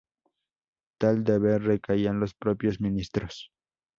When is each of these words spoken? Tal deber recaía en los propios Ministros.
Tal 0.99 1.23
deber 1.23 1.61
recaía 1.61 2.09
en 2.09 2.19
los 2.19 2.33
propios 2.33 2.81
Ministros. 2.81 3.51